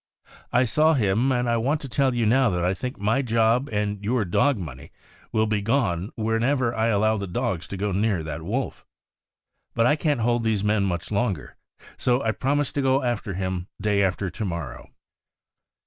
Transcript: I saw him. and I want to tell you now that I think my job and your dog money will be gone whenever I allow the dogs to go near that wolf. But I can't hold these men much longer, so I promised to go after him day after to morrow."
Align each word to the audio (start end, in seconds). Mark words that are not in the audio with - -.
I 0.51 0.63
saw 0.63 0.95
him. 0.95 1.31
and 1.31 1.47
I 1.47 1.57
want 1.57 1.79
to 1.81 1.87
tell 1.87 2.15
you 2.15 2.25
now 2.25 2.49
that 2.49 2.65
I 2.65 2.73
think 2.73 2.97
my 2.99 3.21
job 3.21 3.69
and 3.71 4.03
your 4.03 4.25
dog 4.25 4.57
money 4.57 4.91
will 5.31 5.45
be 5.45 5.61
gone 5.61 6.11
whenever 6.15 6.73
I 6.73 6.87
allow 6.87 7.17
the 7.17 7.27
dogs 7.27 7.67
to 7.67 7.77
go 7.77 7.91
near 7.91 8.23
that 8.23 8.41
wolf. 8.41 8.83
But 9.75 9.85
I 9.85 9.95
can't 9.95 10.21
hold 10.21 10.43
these 10.43 10.63
men 10.63 10.85
much 10.85 11.11
longer, 11.11 11.55
so 11.97 12.23
I 12.23 12.31
promised 12.31 12.73
to 12.73 12.81
go 12.81 13.03
after 13.03 13.35
him 13.35 13.67
day 13.79 14.01
after 14.01 14.31
to 14.31 14.43
morrow." 14.43 14.89